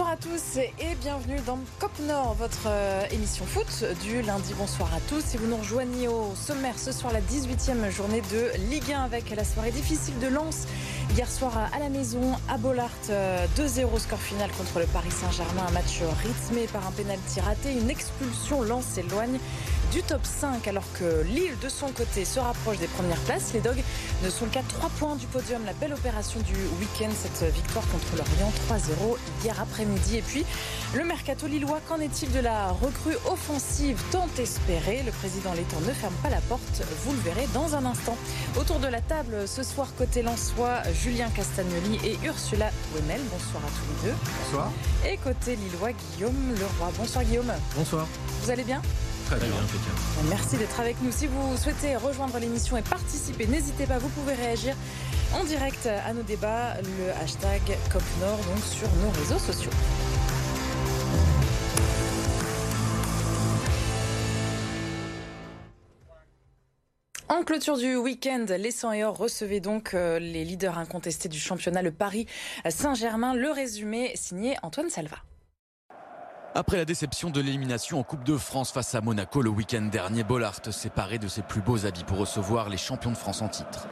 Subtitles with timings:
[0.00, 4.54] Bonsoir à tous et bienvenue dans Cop Nord, votre euh, émission foot du lundi.
[4.56, 5.22] Bonsoir à tous.
[5.22, 9.28] Si vous nous rejoignez au sommaire ce soir, la 18e journée de Ligue 1 avec
[9.28, 10.66] la soirée difficile de Lens.
[11.14, 15.66] Hier soir à la maison, à Bollard, 2-0 euh, score final contre le Paris Saint-Germain.
[15.68, 18.62] Un match rythmé par un pénalty raté, une expulsion.
[18.62, 19.38] Lens s'éloigne
[19.90, 23.52] du top 5 alors que Lille de son côté se rapproche des premières places.
[23.52, 23.82] Les Dogs
[24.22, 25.64] ne sont qu'à 3 points du podium.
[25.64, 30.18] La belle opération du week-end, cette victoire contre l'Orient 3-0 hier après-midi.
[30.18, 30.44] Et puis
[30.94, 35.02] le mercato lillois, qu'en est-il de la recrue offensive tant espérée?
[35.04, 38.16] Le président Létang ne ferme pas la porte, vous le verrez dans un instant.
[38.58, 43.20] Autour de la table ce soir côté Lensois, Julien Castagnoli et Ursula Wemel.
[43.32, 44.16] Bonsoir à tous les deux.
[44.44, 44.70] Bonsoir.
[45.06, 46.92] Et côté lillois, Guillaume Leroy.
[46.96, 47.52] Bonsoir Guillaume.
[47.76, 48.06] Bonsoir.
[48.42, 48.80] Vous allez bien?
[50.28, 51.12] Merci d'être avec nous.
[51.12, 54.74] Si vous souhaitez rejoindre l'émission et participer, n'hésitez pas, vous pouvez réagir
[55.34, 57.60] en direct à nos débats, le hashtag
[57.92, 59.70] COPNOR, donc sur nos réseaux sociaux.
[67.28, 71.38] En clôture du week-end, les 100 et or recevaient donc euh, les leaders incontestés du
[71.38, 72.26] championnat, le Paris
[72.68, 73.34] Saint-Germain.
[73.34, 75.16] Le résumé signé Antoine Salva.
[76.52, 80.24] Après la déception de l'élimination en Coupe de France face à Monaco le week-end dernier,
[80.24, 83.86] Bollard s'est de ses plus beaux habits pour recevoir les champions de France en titre.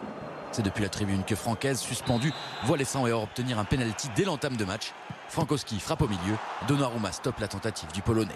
[0.51, 2.33] C'est depuis la tribune que Francaise, suspendu,
[2.65, 4.93] voit les 100 et or obtenir un penalty dès l'entame de match.
[5.29, 6.37] Frankowski frappe au milieu,
[6.67, 8.35] Donnarumma stoppe la tentative du Polonais.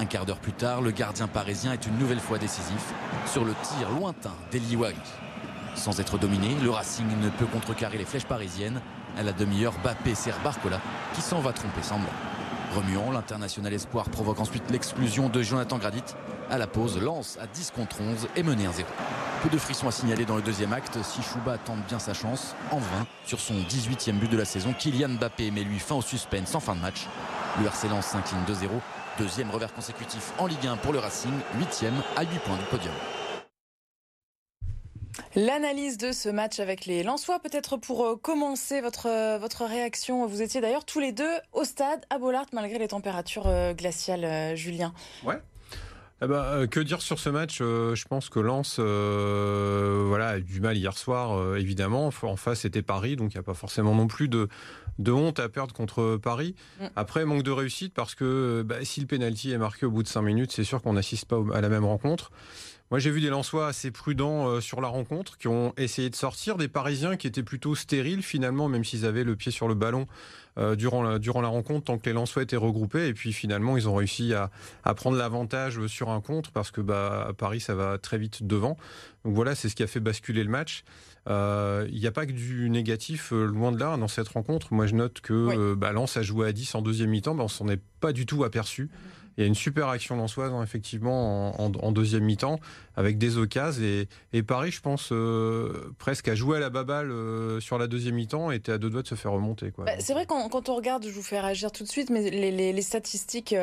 [0.00, 2.92] Un quart d'heure plus tard, le gardien parisien est une nouvelle fois décisif
[3.24, 4.96] sur le tir lointain d'Eliwari.
[5.76, 8.80] Sans être dominé, le Racing ne peut contrecarrer les flèches parisiennes.
[9.16, 10.80] À la demi-heure, Bappé sert Barcola
[11.14, 12.10] qui s'en va tromper semblant.
[12.74, 16.02] Remuant, l'international espoir provoque ensuite l'exclusion de Jonathan Gradit.
[16.50, 18.84] À la pause, lance à 10 contre 11 et mené 1-0.
[19.42, 20.98] Peu de frissons à signaler dans le deuxième acte.
[21.02, 24.74] Si Chouba tente bien sa chance, en vain, sur son 18e but de la saison,
[24.78, 27.06] Kylian Mbappé met lui fin au suspense en fin de match.
[27.58, 28.68] Le RC Lens s'incline 2-0.
[29.18, 32.94] Deuxième revers consécutif en Ligue 1 pour le Racing, 8e à 8 points du podium.
[35.36, 40.26] L'analyse de ce match avec les Lensois, peut-être pour euh, commencer votre, euh, votre réaction.
[40.26, 44.56] Vous étiez d'ailleurs tous les deux au stade à Bollard malgré les températures euh, glaciales,
[44.56, 44.92] Julien.
[45.24, 45.38] Ouais.
[46.20, 50.60] Eh ben, que dire sur ce match Je pense que Lens voilà, a eu du
[50.60, 52.10] mal hier soir, évidemment.
[52.22, 54.48] En face, c'était Paris, donc il n'y a pas forcément non plus de,
[54.98, 56.56] de honte à perdre contre Paris.
[56.80, 56.86] Mm.
[56.96, 60.08] Après, manque de réussite parce que bah, si le penalty est marqué au bout de
[60.08, 62.32] 5 minutes, c'est sûr qu'on n'assiste pas à la même rencontre.
[62.90, 66.14] Moi, j'ai vu des Lensois assez prudents euh, sur la rencontre, qui ont essayé de
[66.14, 69.74] sortir, des Parisiens qui étaient plutôt stériles finalement, même s'ils avaient le pied sur le
[69.74, 70.06] ballon
[70.56, 73.08] euh, durant, la, durant la rencontre, tant que les Lensois étaient regroupés.
[73.08, 74.50] Et puis finalement, ils ont réussi à,
[74.84, 78.46] à prendre l'avantage sur un contre, parce que bah, à Paris, ça va très vite
[78.46, 78.78] devant.
[79.26, 80.82] Donc voilà, c'est ce qui a fait basculer le match.
[81.28, 84.72] Euh, il n'y a pas que du négatif, loin de là, dans cette rencontre.
[84.72, 87.48] Moi, je note que bah, Lens a joué à 10 en deuxième mi-temps, bah, on
[87.48, 88.88] s'en est pas du tout aperçu.
[89.38, 92.58] Il y a une super action lançoise, hein, effectivement, en, deuxième mi-temps,
[92.96, 94.04] avec des occasions.
[94.32, 98.16] Et, Paris, je pense, euh, presque a joué à la baballe euh, sur la deuxième
[98.16, 99.72] mi-temps était à deux doigts de se faire remonter.
[99.78, 102.28] Bah, c'est vrai, quand, quand, on regarde, je vous fais réagir tout de suite, mais
[102.30, 103.54] les, statistiques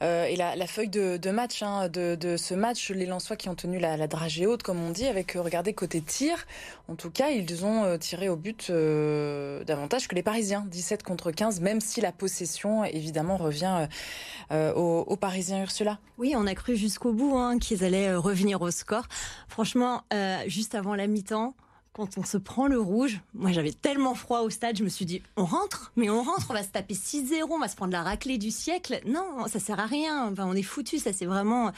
[0.00, 3.80] euh, et la, feuille de, match hein, de, ce match, les Lensois qui ont tenu
[3.80, 6.46] la, dragée haute, comme on dit, avec, regardez, côté tir,
[6.86, 11.60] en tout cas, ils ont tiré au but davantage que les Parisiens, 17 contre 15,
[11.62, 13.88] même si la possession, évidemment, revient
[14.52, 18.70] au Parisien Ursula Oui, on a cru jusqu'au bout hein, qu'ils allaient euh, revenir au
[18.70, 19.04] score.
[19.48, 21.54] Franchement, euh, juste avant la mi-temps,
[21.96, 25.06] quand on se prend le rouge, moi j'avais tellement froid au stade, je me suis
[25.06, 27.92] dit, on rentre, mais on rentre, on va se taper 6-0, on va se prendre
[27.92, 29.00] la raclée du siècle.
[29.06, 31.68] Non, ça sert à rien, enfin, on est foutu, ça c'est vraiment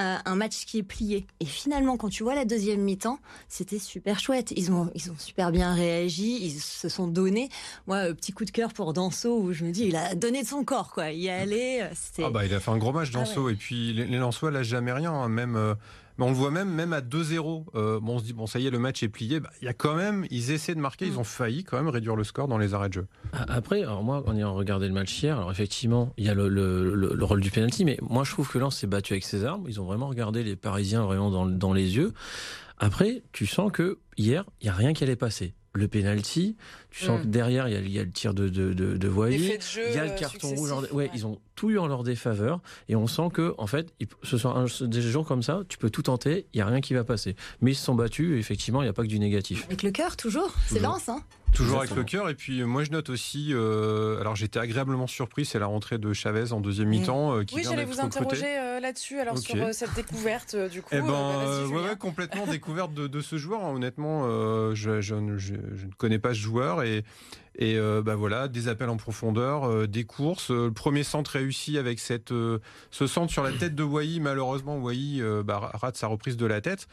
[0.00, 1.24] euh, un match qui est plié.
[1.38, 4.52] Et finalement, quand tu vois la deuxième mi-temps, c'était super chouette.
[4.56, 7.48] Ils ont, ils ont super bien réagi, ils se sont donnés.
[7.86, 10.42] Moi, euh, petit coup de cœur pour Danso, où je me dis, il a donné
[10.42, 11.10] de son corps, quoi.
[11.12, 11.82] Il y allait.
[11.82, 14.18] Euh, ah bah, il a fait un gros match, Danso, ah et puis les, les
[14.18, 15.28] Lensois lâchent jamais rien, hein.
[15.28, 15.76] même
[16.26, 17.64] on le voit même, même à 2-0.
[17.74, 19.40] Euh, bon, on se dit, bon, ça y est, le match est plié.
[19.40, 21.88] Bah, il y a quand même, ils essaient de marquer, ils ont failli quand même
[21.88, 23.06] réduire le score dans les arrêts de jeu.
[23.32, 27.18] Après, alors moi, en ayant regardé le match hier, alors effectivement, il y a le,
[27.22, 29.64] rôle du penalty, mais moi, je trouve que Lens s'est battu avec ses armes.
[29.68, 32.12] Ils ont vraiment regardé les Parisiens vraiment dans, dans les yeux.
[32.78, 36.56] Après, tu sens que hier, il n'y a rien qui allait passer le penalty.
[36.90, 37.22] Tu sens mm.
[37.22, 40.18] que derrière, il y, a, le tir de, de, de, de Il y a le
[40.18, 40.72] carton rouge.
[40.92, 42.60] ouais, ils ont tout eu en leur défaveur.
[42.88, 46.02] Et on sent que, en fait, ce sont des jours comme ça, tu peux tout
[46.02, 47.36] tenter, il n'y a rien qui va passer.
[47.60, 49.64] Mais ils se sont battus, et effectivement, il n'y a pas que du négatif.
[49.66, 50.52] Avec le cœur, toujours.
[50.66, 51.22] C'est lance, hein
[51.52, 52.28] Toujours avec le cœur.
[52.28, 56.12] Et puis moi je note aussi, euh, alors j'étais agréablement surpris, c'est la rentrée de
[56.12, 56.90] Chavez en deuxième mm.
[56.90, 57.36] mi-temps.
[57.36, 60.88] Euh, qui oui, j'allais vous interroger euh, là-dessus, alors sur cette découverte du coup.
[60.92, 63.64] Eh ben, bah, ouais, complètement découverte de, ce joueur.
[63.64, 63.72] Hein.
[63.74, 64.24] Honnêtement,
[64.74, 67.04] je, je, ne connais pas ce joueur et.
[67.58, 70.50] Et bah voilà, des appels en profondeur, des courses.
[70.50, 74.18] le premier centre réussi avec cette, ce centre sur la tête de Wai.
[74.18, 76.86] Malheureusement, Wai bah, rate sa reprise de la tête.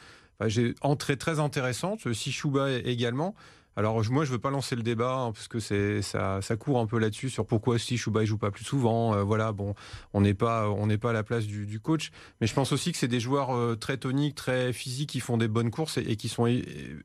[0.46, 2.12] J'ai entrée très intéressante.
[2.12, 3.34] Sishuba également.
[3.78, 6.80] Alors moi, je veux pas lancer le débat hein, parce que c'est ça, ça court
[6.80, 9.14] un peu là-dessus sur pourquoi si Chouba joue pas plus souvent.
[9.14, 9.76] Euh, voilà, bon,
[10.14, 12.10] on n'est pas on n'est pas à la place du, coach,
[12.42, 15.38] mais je pense aussi que c'est des joueurs euh, très toniques, très physiques, qui font
[15.38, 16.48] des bonnes courses et, qui sont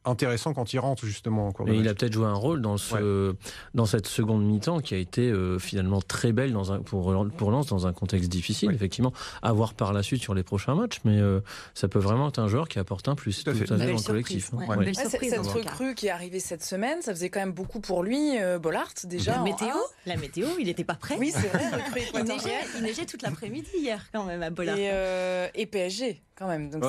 [0.07, 1.49] intéressants quand ils rentrent justement.
[1.49, 3.35] En il a peut-être joué un rôle dans ce
[3.75, 7.51] dans cette seconde mi-temps qui a été euh, finalement très belle dans un pour pour
[7.51, 8.71] Lens dans un contexte difficile.
[8.73, 11.21] Effectivement, à voir par la suite sur les prochains matchs, mais
[11.75, 14.03] ça peut vraiment être un joueur qui apporte un plus tout, à fait, dans le
[14.03, 14.51] collectif.
[14.95, 17.03] Cette recrue qui est arrivée cette semaine.
[17.03, 19.37] Ça faisait quand même beaucoup pour lui, euh, Bollard, déjà.
[19.37, 19.75] La météo,
[20.07, 21.17] la météo, il n'était pas prêt.
[21.19, 21.65] Oui, c'est vrai,
[22.15, 24.77] il, neigeait, il neigeait toute l'après-midi hier, quand même, à Bollard.
[24.77, 26.71] Et, euh, PSG, quand même.
[26.71, 26.83] Donc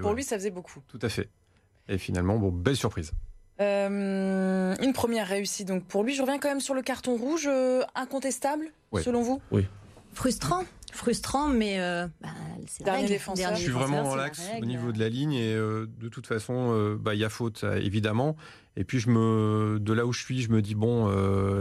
[0.00, 0.80] pour lui, ça faisait beaucoup.
[0.88, 1.28] Tout à fait.
[1.88, 3.12] Et finalement, bon, belle surprise.
[3.60, 6.14] Euh, une première réussite donc pour lui.
[6.14, 7.48] Je reviens quand même sur le carton rouge
[7.94, 8.66] incontestable,
[9.02, 9.40] selon vous?
[9.50, 9.66] Oui.
[10.14, 12.28] Frustrant frustrant, mais euh, bah,
[12.66, 13.56] c'est dernier défenseur.
[13.56, 16.72] Je suis vraiment en l'axe au niveau de la ligne et euh, de toute façon,
[16.72, 18.36] euh, bah, il y a faute évidemment.
[18.76, 21.10] Et puis je me, de là où je suis, je me dis bon,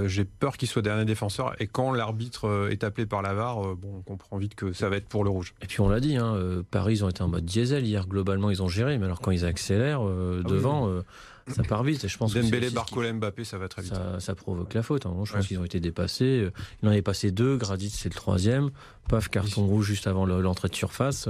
[0.07, 1.53] j'ai peur qu'il soit dernier défenseur.
[1.59, 4.97] Et quand l'arbitre est appelé par la VAR, bon, on comprend vite que ça va
[4.97, 5.53] être pour le rouge.
[5.61, 6.37] Et puis on l'a dit, hein,
[6.71, 8.07] Paris ils ont été en mode diesel hier.
[8.07, 11.01] Globalement, ils ont géré, mais alors quand ils accélèrent ah devant
[11.47, 12.03] ça part vite.
[12.03, 13.93] Et je pense Dembélé, Barcola, Mbappé, ça va très vite.
[14.19, 15.05] Ça, provoque la faute.
[15.05, 15.13] Hein.
[15.23, 16.49] Je pense qu'ils ont été dépassés.
[16.81, 17.57] Il en avait passé deux.
[17.57, 18.69] Gradit, c'est le troisième.
[19.09, 21.27] Paf, carton rouge juste avant l'entrée de surface.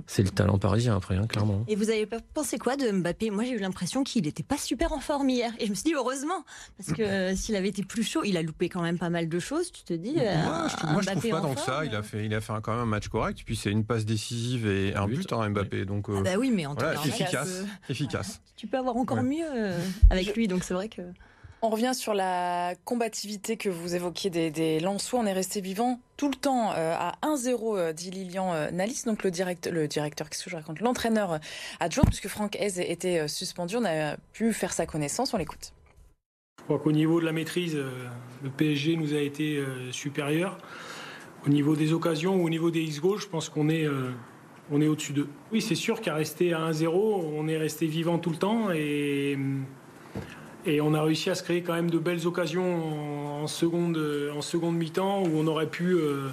[0.00, 1.64] Euh, c'est le talent parisien après, hein, clairement.
[1.68, 3.30] Et vous avez pensé quoi de Mbappé?
[3.30, 5.52] Moi, j'ai eu l'impression qu'il n'était pas super en forme hier.
[5.58, 6.44] Et je me suis dit, heureusement,
[6.76, 9.38] parce que s'il avait été plus chaud, il a loupé quand même pas mal de
[9.38, 9.70] choses.
[9.72, 11.84] Tu te dis, moi, euh, je, trouve pas tant que ça.
[11.84, 13.42] Il a fait, il a fait quand même un match correct.
[13.44, 15.84] Puis c'est une passe décisive et un but, hein, Mbappé.
[15.84, 18.40] Donc, euh, ah bah oui, mais en voilà, efficace, efficace.
[18.56, 19.78] Tu peux avoir encore mieux euh,
[20.10, 20.46] avec lui.
[20.46, 21.00] Donc c'est vrai que.
[21.62, 25.20] On revient sur la combativité que vous évoquiez des, des Lensois.
[25.20, 29.02] On est resté vivant tout le temps euh, à 1-0, euh, dit Lilian euh, Nalis,
[29.04, 31.38] donc le, directeur, qu'est-ce que je raconte, l'entraîneur
[31.78, 33.76] adjoint, puisque Franck Hez était suspendu.
[33.76, 35.34] On a pu faire sa connaissance.
[35.34, 35.74] On l'écoute.
[36.60, 40.56] Je crois qu'au niveau de la maîtrise, le PSG nous a été supérieur.
[41.46, 45.28] Au niveau des occasions au niveau des X-goals, je pense qu'on est, est au-dessus d'eux.
[45.52, 49.38] Oui, c'est sûr qu'à rester à 1-0, on est resté vivant tout le temps et
[50.66, 53.98] et on a réussi à se créer quand même de belles occasions en, seconde,
[54.34, 56.28] en seconde mi-temps où on aurait pu euh,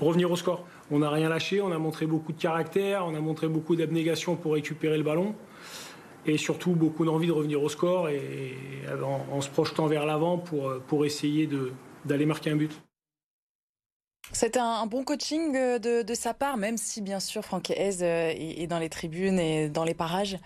[0.00, 0.64] revenir au score.
[0.90, 4.36] On n'a rien lâché, on a montré beaucoup de caractère, on a montré beaucoup d'abnégation
[4.36, 5.34] pour récupérer le ballon
[6.26, 8.54] et surtout beaucoup d'envie de revenir au score et,
[9.02, 11.48] en, se projetant vers l'avant pour, pour essayer
[12.04, 12.80] d'aller marquer un but.
[14.32, 18.66] C'est un, bon coaching de, sa part, même si bien sûr Franck Hez euh, est
[18.66, 20.38] dans les tribunes et dans les parages.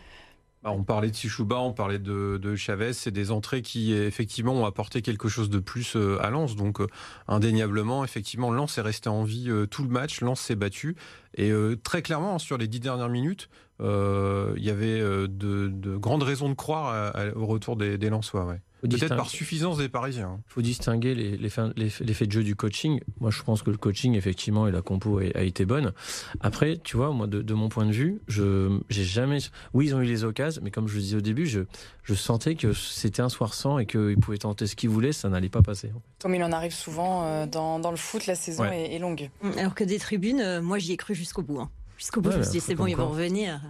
[0.62, 4.66] Bah, on parlait de Sichouba, on parlait de, Chavez, c'est des entrées qui effectivement ont
[4.66, 6.54] apporté quelque chose de plus euh, à Lens.
[6.54, 6.86] Donc euh,
[7.28, 10.96] indéniablement, effectivement, Lens est resté en vie euh, tout le match, Lens s'est battu.
[11.34, 11.52] Et
[11.84, 13.48] très clairement, sur les dix dernières minutes,
[13.78, 18.56] il y avait de, grandes raisons de croire au retour des, des Lensois.
[18.82, 20.40] Peut-être par suffisance des Parisiens.
[20.46, 23.00] Il faut distinguer les, les, faits de jeu du coaching.
[23.20, 25.92] Moi, je pense que le coaching, effectivement, et la compo a, été bonne.
[26.40, 29.38] Après, tu vois, moi, de, mon point de vue, je j'ai jamais.
[29.74, 31.60] Oui, ils ont eu les occasions, mais comme je le disais au début, je,
[32.04, 35.28] je sentais que c'était un soir sans et qu'ils pouvaient tenter ce qu'ils voulaient, ça
[35.28, 35.92] n'allait pas passer.
[36.20, 39.30] Comme il en arrive souvent euh, dans, dans le foot, la saison est, longue.
[39.58, 41.60] Alors que des tribunes, euh, moi, j'y ai cru jusqu'au bout.
[41.60, 41.70] Hein.
[41.98, 43.60] Jusqu'au bout, je me suis dit, c'est bon, ils vont revenir.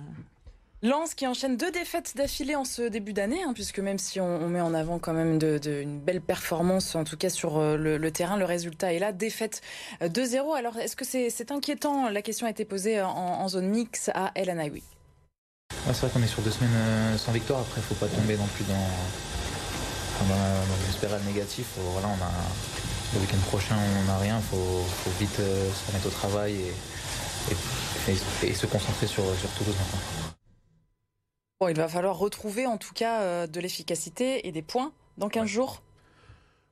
[0.82, 4.48] Lens qui enchaîne deux défaites d'affilée en ce début d'année, hein, puisque même si on,
[4.48, 8.38] met en avant quand même une belle performance, en tout cas sur euh, le, terrain,
[8.38, 9.12] le résultat est là.
[9.12, 9.60] Défaite
[10.00, 10.36] 2-0.
[10.36, 12.08] Euh, Alors est-ce que c'est inquiétant?
[12.08, 14.82] La question a été posée en, zone mix à El Anaïwi.
[15.84, 17.60] c'est vrai qu'on est sur deux semaines euh, sans victoire.
[17.60, 21.66] Après, il faut pas tomber non plus dans, dans, spirale négative.
[21.78, 22.30] On a,
[23.12, 24.38] le week-end prochain, on n'a rien.
[24.38, 24.86] Il faut,
[25.18, 26.56] vite se remettre au travail
[27.50, 30.29] et, se concentrer sur, sur Toulouse maintenant
[31.68, 35.46] il va falloir retrouver en tout cas euh, de l'efficacité et des points dans 15
[35.46, 35.82] jours.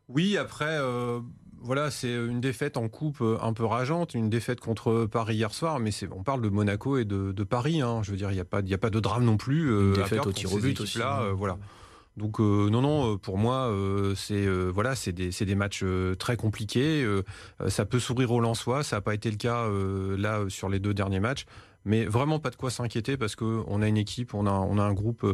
[0.08, 1.20] Oui, après, euh,
[1.60, 5.52] voilà, c'est une défaite en coupe euh, un peu rageante, une défaite contre Paris hier
[5.52, 7.82] soir, mais on parle de Monaco et de, Paris.
[7.82, 8.00] Hein.
[8.02, 9.68] Je veux dire, il n'y a, pas, a pas de drame non plus.
[9.68, 10.98] une défaite au tir au but aussi.
[10.98, 11.32] Là, hein.
[11.32, 11.58] voilà.
[12.16, 13.72] Donc non, non, pour moi,
[14.16, 15.84] c'est voilà, c'est des, des, matchs
[16.18, 17.06] très compliqués.
[17.68, 19.68] ça peut sourire au Lensois, ça n'a pas été le cas
[20.18, 21.46] là sur les deux derniers matchs.
[21.84, 24.78] Mais vraiment pas de quoi s'inquiéter parce que on a une équipe, on a, on
[24.78, 25.24] a un groupe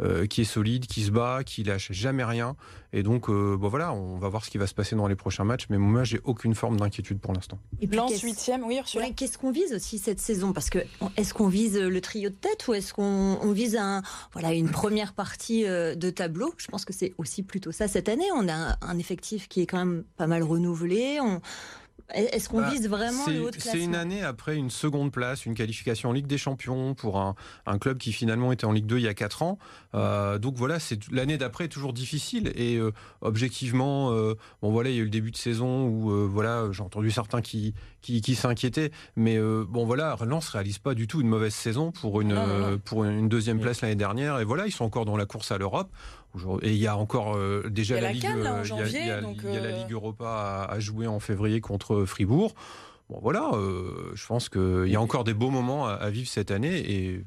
[0.00, 2.56] euh, qui est solide, qui se bat, qui lâche jamais rien.
[2.94, 5.44] Et donc, bon voilà, on va voir ce qui va se passer dans les prochains
[5.44, 5.66] matchs.
[5.70, 7.58] Mais moi, j'ai aucune forme d'inquiétude pour l'instant.
[7.80, 10.52] Et puis, Lance huitième, oui, ouais, Qu'est-ce qu'on vise aussi cette saison?
[10.52, 10.80] Parce que
[11.16, 14.02] est-ce qu'on vise le trio de tête ou est-ce qu'on vise un,
[14.34, 16.52] voilà, une première partie de tableau?
[16.58, 18.26] Je pense que c'est aussi plutôt ça cette année.
[18.36, 21.18] On a un effectif qui est quand même pas mal renouvelé.
[21.22, 21.40] On,
[22.14, 25.46] est-ce qu'on bah, vise vraiment le haut de C'est une année après une seconde place,
[25.46, 27.34] une qualification en Ligue des Champions pour un,
[27.78, 29.58] club qui finalement était en Ligue 2 il y a 4 ans.
[29.94, 34.90] Euh, donc voilà, c'est l'année d'après est toujours difficile et euh, objectivement, euh, bon voilà,
[34.90, 38.34] il y a eu le début de saison où voilà, j'ai entendu certains qui qui,
[38.34, 42.36] s'inquiétaient, mais bon voilà, Lens réalise pas du tout une mauvaise saison pour une
[42.84, 45.58] pour une deuxième place l'année dernière et voilà, ils sont encore dans la course à
[45.58, 45.88] l'Europe.
[46.62, 47.36] Et il y a encore
[47.68, 48.26] déjà la, Ligue,
[49.90, 52.54] Europa à, jouer en février contre Fribourg.
[53.12, 56.50] Bon, voilà, euh, je pense qu'il y a encore des beaux moments à, vivre cette
[56.50, 56.78] année.
[56.78, 57.24] Et...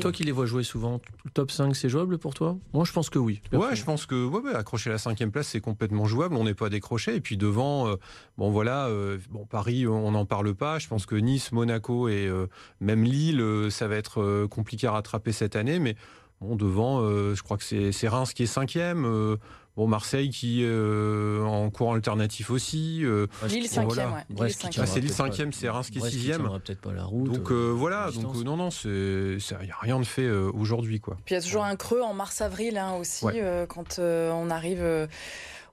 [0.00, 2.58] toi, qui, les vois jouer souvent, le top 5, c'est jouable pour toi?
[2.74, 3.40] Moi, je pense que oui.
[3.52, 6.34] Ouais, je pense que ouais, accrocher la cinquième place, c'est complètement jouable.
[6.34, 7.14] On n'est pas décroché.
[7.14, 7.96] Et puis devant, euh,
[8.36, 10.78] bon voilà, euh, bon Paris, on n'en parle pas.
[10.78, 12.30] Je pense que Nice, Monaco et
[12.80, 15.78] même Lille, ça va être compliqué à rattraper cette année.
[15.78, 15.96] Mais
[16.44, 19.06] Bon, devant, euh, je crois que c'est Reims qui est cinquième.
[19.06, 19.36] Euh,
[19.76, 23.02] bon, Marseille qui est euh, en courant alternatif aussi.
[23.48, 24.50] Lille cinquième, ouais.
[24.50, 26.42] c'est Lille cinquième, c'est Reims qui est sixième.
[26.42, 27.32] peut-être pas la route.
[27.32, 31.16] Donc voilà, donc non, non, il n'y a rien de fait aujourd'hui, quoi.
[31.24, 33.26] Puis il y a toujours un creux en mars-avril hein, aussi,
[33.68, 35.08] quand on arrive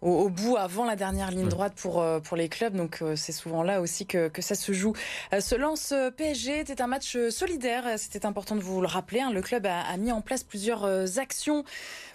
[0.02, 2.76] au, bout avant la dernière ligne droite pour, euh, pour les clubs.
[2.76, 4.94] Donc euh, c'est souvent là aussi que, que ça se joue.
[5.34, 7.86] Euh, ce lance PSG était un match solidaire.
[7.98, 9.22] C'était important de vous le rappeler.
[9.22, 9.32] Hein.
[9.32, 11.64] Le club a, a mis en place plusieurs actions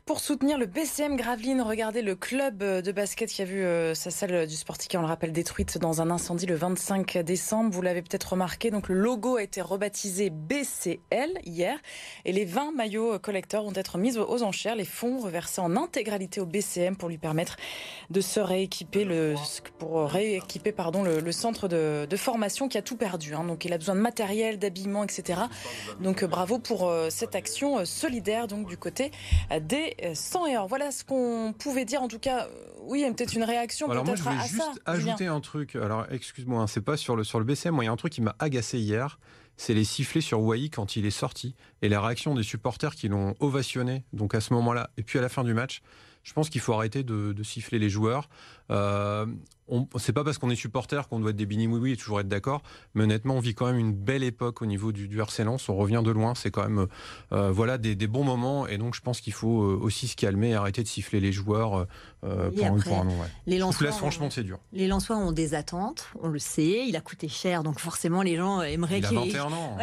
[0.06, 4.12] pour soutenir le BCM Gravelines, regardez le club de basket qui a vu euh, sa
[4.12, 7.72] salle du Sportique, on le rappelle, détruite dans un incendie le 25 décembre.
[7.72, 11.76] Vous l'avez peut-être remarqué, donc le logo a été rebaptisé BCL hier
[12.24, 14.76] et les 20 maillots collecteurs vont être mis aux enchères.
[14.76, 17.56] Les fonds reversés en intégralité au BCM pour lui permettre
[18.10, 19.34] de se rééquiper, le,
[19.80, 23.34] pour rééquiper pardon, le, centre de, formation qui a tout perdu.
[23.34, 23.42] Hein.
[23.42, 25.40] Donc il a besoin de matériel, d'habillement, etc.
[25.98, 29.10] Donc bravo pour euh, cette action euh, solidaire donc du côté
[29.60, 30.68] des 100 et or.
[30.68, 32.02] Voilà ce qu'on pouvait dire.
[32.02, 32.48] En tout cas, euh,
[32.82, 35.76] oui, il y a peut-être une réaction Alors moi, je vais juste ajouter un truc.
[35.76, 37.74] Alors, excuse-moi, hein, c'est pas sur le, sur le BCM.
[37.74, 39.18] Moi, il y a un truc qui m'a agacé hier.
[39.56, 43.08] C'est les sifflets sur Wai quand il est sorti et la réaction des supporters qui
[43.08, 44.04] l'ont ovationné.
[44.12, 45.80] Donc à ce moment-là, et puis à la fin du match,
[46.26, 48.28] je pense qu'il faut arrêter de, siffler les joueurs.
[48.70, 49.26] Euh,
[49.98, 52.28] c'est pas parce qu'on est supporter qu'on doit être des bini oui et toujours être
[52.28, 52.62] d'accord,
[52.94, 55.68] mais honnêtement, on vit quand même une belle époque au niveau du, du RC Lens.
[55.68, 56.86] On revient de loin, c'est quand même
[57.32, 60.50] euh, voilà des, bons moments, et donc je pense qu'il faut euh, aussi se calmer,
[60.50, 61.86] et arrêter de siffler les joueurs
[62.24, 63.14] euh, pour, un nom.
[63.46, 64.60] Les Lensois, franchement, c'est dur.
[64.72, 66.84] Les Lensois ont des attentes, on le sait.
[66.86, 69.18] Il a coûté cher, donc forcément, les gens aimeraient qu'il.
[69.26, 69.78] Il a 21 ans.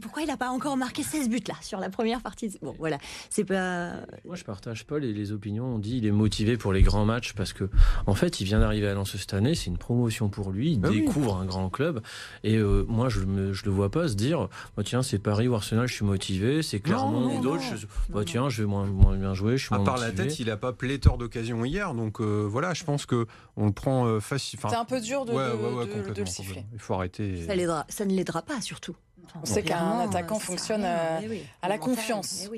[0.00, 2.58] pourquoi il n'a pas encore marqué 16 buts là sur la première partie?
[2.60, 2.98] Bon, voilà,
[3.30, 3.92] c'est pas.
[4.26, 5.66] Moi, je partage pas les, les opinions.
[5.66, 7.70] On dit il est motivé pour les grands matchs parce que,
[8.06, 9.54] en fait, il vient d'arriver à Lens cette année.
[9.54, 10.72] C'est une promo pour lui.
[10.72, 12.00] Il ah découvre un grand club.
[12.44, 15.54] Et euh, moi, je ne le vois pas se dire bah, tiens, c'est Paris ou
[15.54, 16.62] Arsenal, je suis motivé.
[16.62, 17.62] C'est Clermont ou d'autres.
[18.10, 18.86] Bah, tiens, je vais moins,
[19.16, 19.56] bien jouer.
[19.56, 21.94] Je suis à part la tête, il n'a pas pléthore d'occasions hier.
[21.94, 23.26] Donc euh, voilà, je pense que
[23.56, 24.58] on le prend euh, facile.
[24.60, 26.64] c'est un peu dur de, de, le siffler.
[26.72, 27.46] Il faut arrêter.
[27.46, 28.96] Ça, ça ne l'aidera pas, surtout.
[29.40, 32.48] On sait qu'un attaquant fonctionne à la confiance.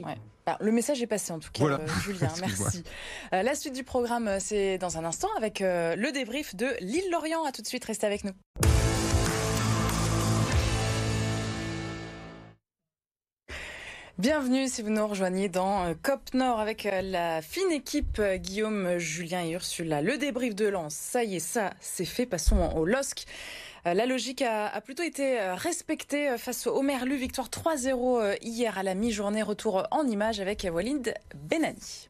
[0.46, 2.28] Bah, le message est passé en tout cas, euh, Julien.
[2.40, 2.84] merci.
[3.32, 7.44] Euh, la suite du programme, euh, c'est dans un instant avec le débrief de Lille-Lorient.
[7.44, 8.32] À tout de suite, restez avec nous.
[14.18, 19.52] Bienvenue si vous nous rejoignez dans COP Nord avec la fine équipe Guillaume, Julien et
[19.52, 20.02] Ursula.
[20.02, 22.26] Le débrief de Lens, ça y est, ça c'est fait.
[22.26, 23.24] Passons au LOSC.
[23.86, 27.16] Euh, la logique a, plutôt été euh, respectée euh, face au Merlu.
[27.16, 29.42] Victoire 3-0 hier à la mi-journée.
[29.42, 32.08] Retour en image avec Walid Benani.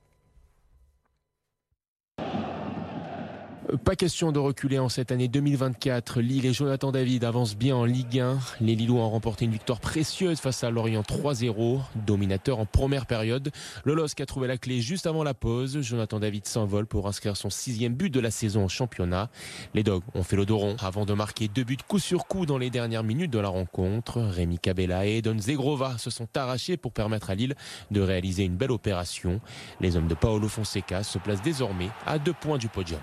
[3.85, 6.23] Pas question de reculer en cette année 2024.
[6.23, 8.39] Lille et Jonathan David avancent bien en Ligue 1.
[8.63, 13.51] Les Lillois ont remporté une victoire précieuse face à Lorient 3-0, dominateur en première période.
[13.85, 15.83] Le a trouvé la clé juste avant la pause.
[15.83, 19.29] Jonathan David s'envole pour inscrire son sixième but de la saison en championnat.
[19.75, 22.47] Les Dogs ont fait le dos rond avant de marquer deux buts coup sur coup
[22.47, 24.23] dans les dernières minutes de la rencontre.
[24.23, 27.55] Rémi Cabella et Don Zegrova se sont arrachés pour permettre à Lille
[27.91, 29.43] de réaliser une belle opération.
[29.83, 33.01] Les hommes de Paolo Fonseca se placent désormais à deux points du podium.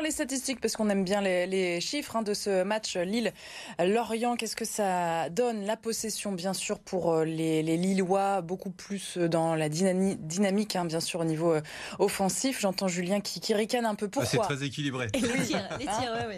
[0.00, 4.64] Les statistiques, parce qu'on aime bien les, chiffres hein, de ce match Lille-Lorient, qu'est-ce que
[4.64, 10.76] ça donne La possession, bien sûr, pour euh, les, Lillois, beaucoup plus dans la dynamique,
[10.76, 11.60] hein, bien sûr, au niveau euh,
[11.98, 12.60] offensif.
[12.60, 14.06] J'entends Julien qui, qui, ricane un peu.
[14.06, 15.08] Ah, Pourquoi C'est très équilibré.
[15.14, 16.28] les tirs, les tirs,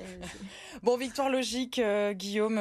[0.82, 2.56] Bon, victoire logique, euh, Guillaume,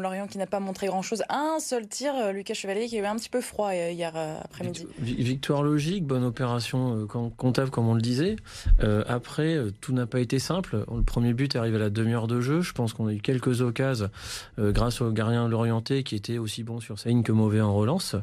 [0.00, 1.24] Lorient qui n'a pas montré grand-chose.
[1.28, 4.12] Un seul tir, Lucas Chevalier qui avait un petit peu froid hier
[4.44, 4.86] après-midi.
[4.98, 7.06] Victoire logique, bonne opération
[7.36, 8.36] comptable, comme on le disait.
[9.08, 10.84] après, tout n'a pas été simple.
[10.94, 12.60] Le premier but arrive à la demi-heure de jeu.
[12.60, 14.10] Je pense qu'on a eu quelques occasions
[14.58, 17.74] euh, grâce au gardien Lorienté qui était aussi bon sur sa ligne que mauvais en
[17.74, 18.14] relance.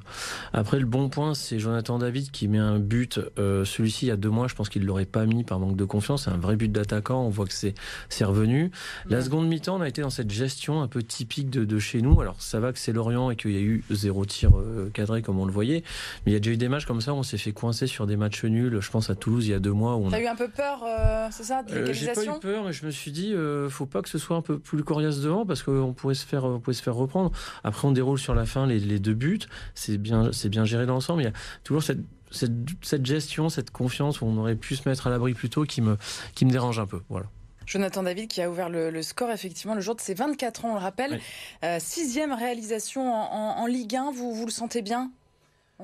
[0.54, 3.20] Après, le bon point, c'est Jonathan David qui met un but.
[3.40, 5.60] Euh, celui-ci, il y a deux mois, je pense qu'il ne l'aurait pas mis par
[5.60, 6.26] manque de confiance.
[6.26, 7.24] C'est un vrai but d'attaquant.
[7.24, 8.72] On voit que c'est revenu.
[9.10, 12.22] La seconde mi-temps, on a été dans cette gestion un peu typique de, chez nous.
[12.22, 15.24] Alors, ça va que c'est Lorient et qu'il y a eu zéro tir euh, cadré
[15.24, 15.84] comme on le voyait.
[16.26, 17.88] Mais il y a déjà eu des matchs comme ça où on s'est fait coincer
[17.88, 18.80] sur des matchs nuls.
[18.80, 19.96] Je pense à Toulouse il y a deux mois.
[19.96, 20.84] Où on a eu un peu peur,
[21.32, 24.02] c'est ça euh, j'ai pas eu peur, mais je me suis dit, euh, faut pas
[24.02, 26.76] que ce soit un peu plus coriace devant parce qu'on pourrait se faire, on pourrait
[26.76, 27.32] se faire reprendre.
[27.64, 29.40] Après, on déroule sur la fin les, deux buts.
[29.76, 31.22] C'est bien, c'est bien géré dans l'ensemble.
[31.22, 32.00] Il y a toujours cette,
[32.32, 35.82] cette, gestion, cette confiance où on aurait pu se mettre à l'abri plus tôt qui
[35.82, 35.98] me,
[36.36, 37.02] qui me dérange un peu.
[37.10, 37.28] Voilà.
[37.66, 40.74] Jonathan David qui a ouvert le, score effectivement le jour de ses 24 ans, on
[40.74, 41.22] le rappelle.
[41.64, 45.12] Euh, sixième réalisation en, Ligue 1, vous, vous le sentez bien?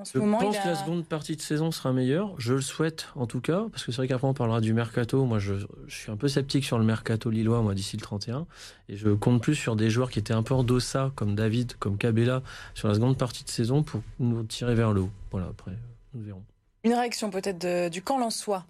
[0.04, 2.34] Je pense que la seconde partie de saison sera meilleure.
[2.38, 5.25] Je le souhaite en tout cas, parce que c'est vrai qu'après on parlera du mercato.
[5.25, 5.54] Moi, je,
[5.88, 8.46] suis un peu sceptique sur le mercato lillois, moi, d'ici le 31.
[8.89, 11.74] Et je compte plus sur des joueurs qui étaient un peu en dossa, comme David,
[11.80, 12.42] comme Cabella,
[12.74, 15.12] sur la seconde partie de saison pour nous tirer vers le haut.
[15.32, 15.74] Voilà, après,
[16.13, 16.44] nous verrons.
[16.84, 18.66] Une réaction peut-être du camp Lensois?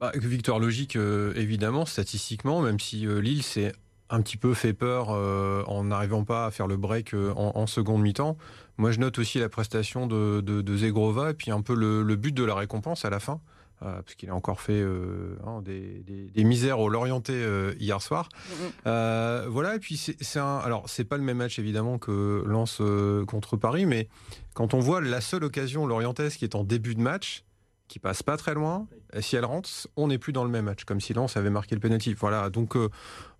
[0.00, 3.72] Bah, Victoire logique, euh, évidemment, statistiquement, même si euh, Lille s'est
[4.10, 7.66] un petit peu fait peur euh, en n'arrivant pas à faire le break en, en
[7.66, 8.36] seconde mi-temps.
[8.80, 12.32] Moi, je note aussi la prestation de, de, Zegrova et puis un peu le, but
[12.32, 13.40] de la récompense à la fin.
[13.82, 18.28] Euh, parce qu'il a encore fait euh, hein, des, misères au Lorienté euh, hier soir.
[18.84, 20.58] Voilà, et puis c'est un.
[20.58, 22.80] Alors, c'est pas le même match évidemment que Lens
[23.26, 24.08] contre Paris, mais
[24.54, 27.44] quand on voit la seule occasion lorientaise qui est en début de match,
[27.90, 28.86] qui passe pas très loin.
[29.18, 31.74] si elle rentre, on n'est plus dans le même match, comme si Lens avait marqué
[31.74, 32.14] le pénalty.
[32.14, 32.76] Voilà, donc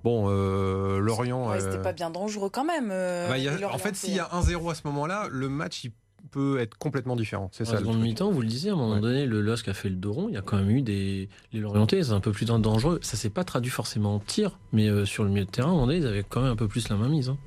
[0.03, 1.53] Bon, euh, Lorient.
[1.59, 2.91] c'était euh, pas bien dangereux quand même.
[2.91, 5.93] Euh, bah, en fait, s'il y a 1-0 à ce moment-là, le match il
[6.31, 7.51] peut être complètement différent.
[7.53, 7.81] C'est ça.
[7.85, 10.13] En mi-temps, vous le disiez, à un moment donné, le LOSC a fait le dos
[10.13, 10.29] rond.
[10.29, 11.29] Il y a quand même eu des.
[11.53, 12.99] Les Lorientais, c'est un peu plus dangereux.
[13.03, 15.75] Ça s'est pas traduit forcément en tir, mais sur le milieu de terrain, à un
[15.75, 17.29] moment donné, ils avaient quand même un peu plus la main mise.
[17.29, 17.39] Hein.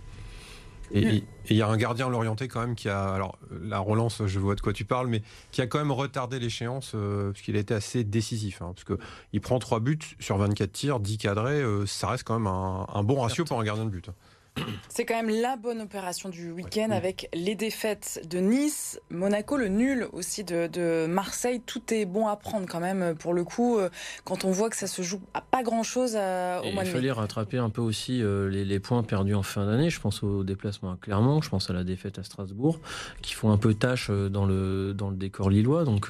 [0.91, 4.39] Et il y a un gardien l'orienté quand même qui a, alors la relance, je
[4.39, 7.55] vois de quoi tu parles, mais qui a quand même retardé l'échéance euh, parce qu'il
[7.55, 8.61] a été assez décisif.
[8.61, 8.97] Hein, parce que
[9.33, 12.85] il prend 3 buts sur 24 tirs, 10 cadrés, euh, ça reste quand même un,
[12.93, 14.09] un bon ratio pour un gardien de but.
[14.57, 14.61] Hein.
[14.89, 19.67] C'est quand même la bonne opération du week-end avec les défaites de Nice, Monaco, le
[19.67, 21.61] nul aussi de, Marseille.
[21.65, 23.89] Tout est bon à prendre quand même pour le coup euh,
[24.23, 27.11] quand on voit que ça se joue à pas grand-chose euh, au mois Il fallait
[27.11, 29.89] rattraper un peu aussi euh, les, points perdus en fin d'année.
[29.89, 32.79] Je pense au déplacement à Clermont, je pense à la défaite à Strasbourg,
[33.21, 35.85] qui font un peu tâche dans le, dans le décor lillois.
[35.85, 36.09] Donc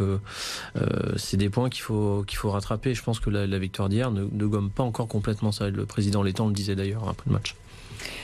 [1.17, 2.93] c'est des points qu'il faut, qu'il faut rattraper.
[2.93, 5.69] Je pense que la, victoire d'hier ne, ne, gomme pas encore complètement ça.
[5.69, 7.56] Le président Létang le disait d'ailleurs après le match.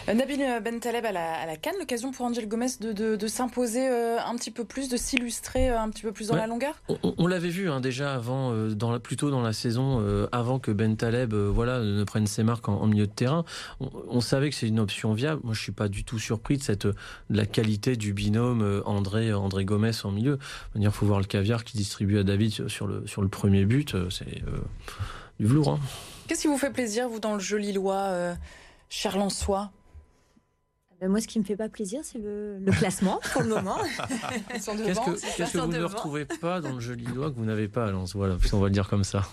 [0.09, 4.17] Euh, Nabil Bentaleb à la, à la Cannes, l'occasion pour Angel Gomez de, s'imposer euh,
[4.19, 6.81] un petit peu plus, de s'illustrer euh, un petit peu plus dans la longueur?
[7.17, 11.33] On, l'avait vu hein, déjà avant, dans la, plutôt dans la saison, avant que Bentaleb
[11.33, 13.45] voilà, ne prenne ses marques en, milieu de terrain.
[13.79, 15.41] On, savait que c'est une option viable.
[15.43, 16.95] Moi, je suis pas du tout surpris de, cette, de
[17.29, 20.39] la qualité du binôme André, André Gomez en milieu.
[20.75, 23.95] Il faut voir le caviar qui distribue à David sur le, sur le premier but.
[24.09, 24.43] C'est
[25.39, 25.69] du velours.
[25.69, 25.79] Hein.
[26.27, 28.35] Qu'est-ce qui vous fait plaisir, vous, dans le jeu lillois
[28.89, 29.71] cher Lançois
[30.99, 33.77] ben, moi, ce qui me fait pas plaisir, c'est le, classement pour le moment.
[34.49, 37.91] Qu'est-ce que, vous ne retrouvez pas dans le jeu lillois que vous n'avez pas à
[37.91, 39.25] Lens Voilà, on va le dire comme ça.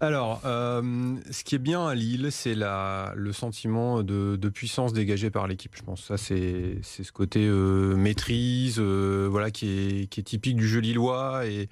[0.00, 5.46] Alors, euh, ce qui est bien à Lille, c'est le sentiment de, puissance dégagé par
[5.46, 5.72] l'équipe.
[5.74, 10.56] Je pense ça, c'est ce côté euh, maîtrise, euh, voilà, qui est, qui est, typique
[10.56, 11.68] du jeu lillois, et,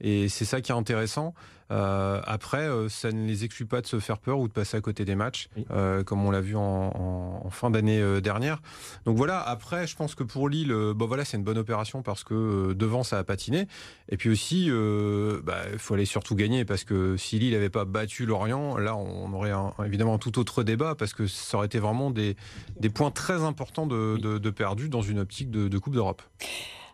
[0.00, 1.34] et c'est ça qui est intéressant.
[1.70, 4.76] Euh, après, euh, ça ne les exclut pas de se faire peur ou de passer
[4.76, 8.60] à côté des matchs, euh, comme on l'a vu en, fin d'année dernière.
[9.04, 9.40] Donc voilà.
[9.40, 13.02] Après, je pense que pour Lille, bon voilà, c'est une bonne opération parce que devant
[13.02, 13.66] ça a patiné.
[14.10, 14.70] Et puis aussi,
[15.42, 18.96] bah, il faut aller surtout gagner parce que si Lille n'avait pas battu Lorient, là,
[18.96, 19.52] on aurait
[19.84, 22.36] évidemment un tout autre débat parce que ça aurait été vraiment des,
[22.78, 26.22] des points très importants de, de, perdus dans une optique de, de Coupe d'Europe.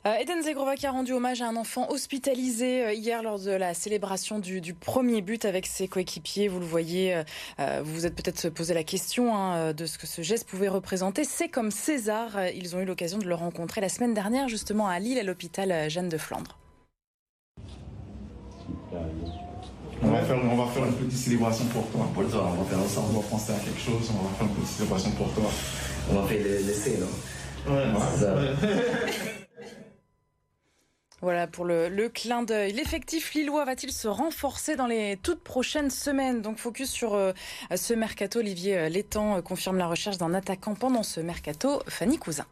[0.07, 3.51] Euh, Eden Zegrova qui a rendu hommage à un enfant hospitalisé euh, hier lors de
[3.51, 6.47] la célébration du, premier but avec ses coéquipiers.
[6.47, 7.23] Vous le voyez,
[7.59, 10.69] euh, vous vous êtes peut-être posé la question hein, de ce que ce geste pouvait
[10.69, 11.25] représenter.
[11.25, 12.49] C'est comme César.
[12.55, 15.89] Ils ont eu l'occasion de le rencontrer la semaine dernière justement à Lille à l'hôpital
[15.89, 16.59] Jeanne de Flandre.
[20.03, 22.11] On va, faire, on va faire une petite célébration pour toi.
[22.13, 23.07] Pour toi, on va faire ensemble.
[23.17, 25.51] On va penser à quelque chose, on va faire une petite célébration pour toi.
[26.11, 27.85] On va faire l'essai, non Ouais,
[28.19, 28.35] ça.
[31.25, 32.75] Voilà pour le, clin d'œil.
[32.75, 36.43] L'effectif lillois va-t-il se renforcer dans les toutes prochaines semaines?
[36.43, 37.33] Donc focus sur euh,
[37.75, 38.41] ce mercato.
[38.41, 41.81] Olivier Létang euh, confirme la recherche d'un attaquant pendant ce mercato.
[41.89, 42.45] Fanny Cousin.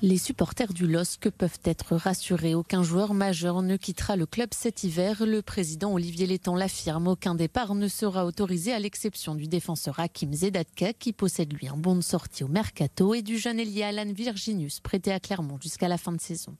[0.00, 2.54] Les supporters du LOSC peuvent être rassurés.
[2.54, 5.26] Aucun joueur majeur ne quittera le club cet hiver.
[5.26, 7.08] Le président Olivier Létang l'affirme.
[7.08, 11.76] Aucun départ ne sera autorisé à l'exception du défenseur Hakim Zedatka qui possède lui un
[11.76, 15.88] bon de sortie au mercato et du jeune ailier Alan Virginius prêté à Clermont jusqu'à
[15.88, 16.56] la fin de saison.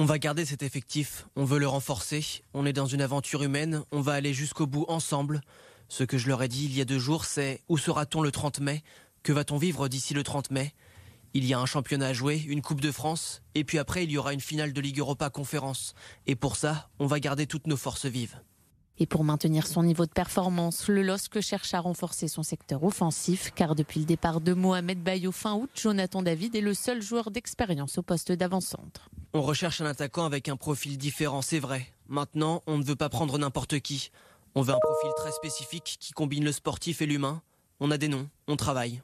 [0.00, 3.82] On va garder cet effectif, on veut le renforcer, on est dans une aventure humaine,
[3.90, 5.40] on va aller jusqu'au bout ensemble.
[5.88, 8.30] Ce que je leur ai dit il y a deux jours, c'est où sera-t-on le
[8.30, 8.84] 30 mai?
[9.24, 10.72] Que va-t-on vivre d'ici le 30 mai?
[11.34, 14.12] Il y a un championnat à jouer, une Coupe de France, et puis après il
[14.12, 15.94] y aura une finale de Ligue Europa Conférence.
[16.28, 18.40] Et pour ça, on va garder toutes nos forces vives.
[19.00, 23.52] Et pour maintenir son niveau de performance, le LOSC cherche à renforcer son secteur offensif,
[23.54, 27.30] car depuis le départ de Mohamed Bayo fin août, Jonathan David est le seul joueur
[27.30, 29.08] d'expérience au poste d'avant-centre.
[29.34, 31.86] On recherche un attaquant avec un profil différent, c'est vrai.
[32.08, 34.10] Maintenant, on ne veut pas prendre n'importe qui.
[34.54, 37.42] On veut un profil très spécifique qui combine le sportif et l'humain.
[37.78, 39.00] On a des noms, on travaille.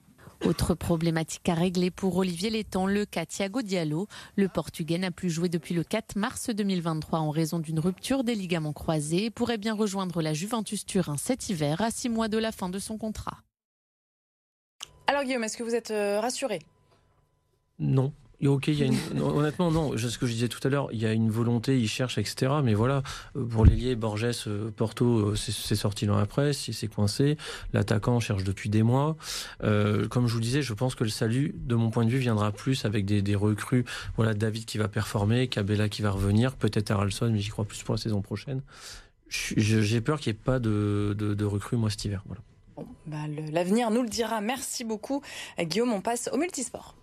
[0.47, 4.09] Autre problématique à régler pour Olivier Létang, le cas Thiago Diallo.
[4.37, 8.35] Le Portugais n'a plus joué depuis le 4 mars 2023 en raison d'une rupture des
[8.35, 12.37] ligaments croisés et pourrait bien rejoindre la Juventus Turin cet hiver à six mois de
[12.37, 13.39] la fin de son contrat.
[15.07, 16.59] Alors Guillaume, est-ce que vous êtes euh, rassuré?
[17.79, 18.13] Non.
[18.43, 18.71] Ok,
[19.21, 19.97] honnêtement, non.
[19.97, 22.53] Ce que je disais tout à l'heure, il y a une volonté, ils cherchent, etc.
[22.63, 23.03] Mais voilà,
[23.37, 27.39] euh, pour l'ailier, Borges, euh, Porto, c'est sorti dans la presse, il s'est coincé.
[27.73, 29.17] L'attaquant cherche depuis des mois.
[29.63, 32.19] Euh, comme je vous disais, je pense que le salut, de mon point de vue,
[32.19, 33.85] viendra plus avec des, recrues.
[34.17, 37.83] Voilà, David qui va performer, Cabella qui va revenir, peut-être Haralson, mais j'y crois plus
[37.83, 38.63] pour la saison prochaine.
[39.29, 42.23] J'ai peur qu'il n'y ait pas de, recrues, moi, cet hiver.
[42.77, 43.17] Bon, bah,
[43.53, 44.41] L'avenir nous le dira.
[44.41, 45.23] Merci beaucoup,
[45.59, 45.93] Guillaume.
[45.93, 46.95] On passe au multisport.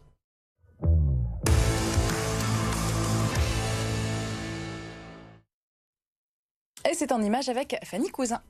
[6.90, 8.42] Et c'est en image avec Fanny Cousin.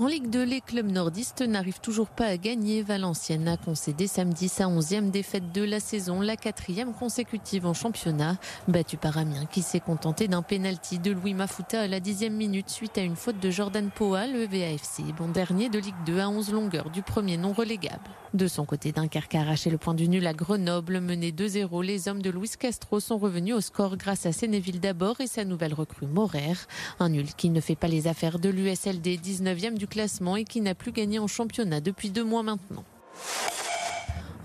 [0.00, 2.82] En Ligue 2, les clubs nordistes n'arrivent toujours pas à gagner.
[2.82, 8.38] Valenciennes a concédé samedi sa onzième défaite de la saison, la quatrième consécutive en championnat.
[8.66, 12.70] Battu par Amiens qui s'est contenté d'un pénalty de Louis Mafuta à la dixième minute
[12.70, 16.30] suite à une faute de Jordan Poa, le VAFC, bon dernier de Ligue 2 à
[16.30, 18.08] 11 longueurs du premier non relégable.
[18.32, 21.84] De son côté, Dunkerque a arraché le point du nul à Grenoble, mené 2-0.
[21.84, 25.44] Les hommes de Luis Castro sont revenus au score grâce à Sénéville d'abord et sa
[25.44, 26.54] nouvelle recrue Morer.
[27.00, 30.62] Un nul qui ne fait pas les affaires de l'USLD 19e du classement et qui
[30.62, 32.84] n'a plus gagné en championnat depuis deux mois maintenant.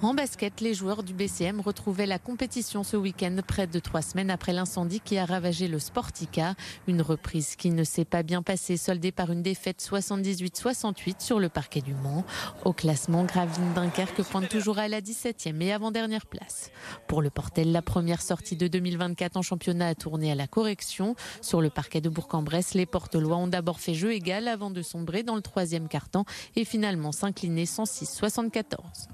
[0.01, 4.29] En basket, les joueurs du BCM retrouvaient la compétition ce week-end, près de trois semaines
[4.29, 6.53] après l'incendie qui a ravagé le Sportica.
[6.87, 11.47] Une reprise qui ne s'est pas bien passée, soldée par une défaite 78-68 sur le
[11.47, 12.25] parquet du Mans.
[12.65, 16.71] Au classement, Gravine Dunkerque pointe toujours à la 17e et avant-dernière place.
[17.07, 21.15] Pour le Portel, la première sortie de 2024 en championnat a tourné à la correction.
[21.41, 25.23] Sur le parquet de Bourg-en-Bresse, les Portelois ont d'abord fait jeu égal avant de sombrer
[25.23, 26.25] dans le troisième quart-temps
[26.57, 29.07] et finalement s'incliner 106-74.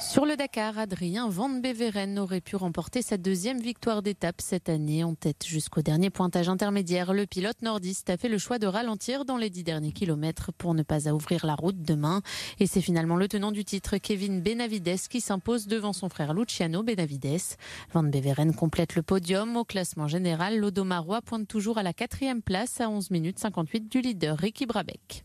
[0.00, 5.04] Sur le Dakar, Adrien Van Beveren aurait pu remporter sa deuxième victoire d'étape cette année
[5.04, 7.12] en tête jusqu'au dernier pointage intermédiaire.
[7.12, 10.72] Le pilote nordiste a fait le choix de ralentir dans les dix derniers kilomètres pour
[10.74, 12.22] ne pas ouvrir la route demain.
[12.58, 16.82] Et c'est finalement le tenant du titre, Kevin Benavides, qui s'impose devant son frère Luciano
[16.82, 17.56] Benavides.
[17.92, 19.56] Van Beveren complète le podium.
[19.56, 24.00] Au classement général, l'Odomarois pointe toujours à la quatrième place à 11 minutes 58 du
[24.00, 25.24] leader Ricky Brabeck.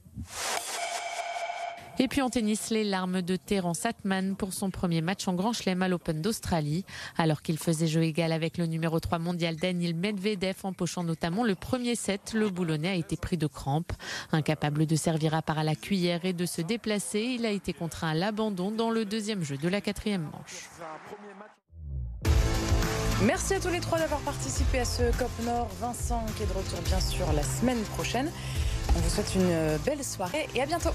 [2.00, 5.54] Et puis en tennis, les larmes de Terence Atman pour son premier match en Grand
[5.54, 6.86] Chelem à l'Open d'Australie.
[7.18, 11.54] Alors qu'il faisait jeu égal avec le numéro 3 mondial Daniel Medvedev, empochant notamment le
[11.54, 13.94] premier set, le Boulonnais a été pris de crampes.
[14.32, 17.74] Incapable de servir à part à la cuillère et de se déplacer, il a été
[17.74, 20.70] contraint à l'abandon dans le deuxième jeu de la quatrième manche.
[23.22, 25.70] Merci à tous les trois d'avoir participé à ce COP Nord.
[25.80, 28.32] Vincent qui est de retour bien sûr la semaine prochaine.
[28.96, 30.90] On vous souhaite une belle soirée et à bientôt.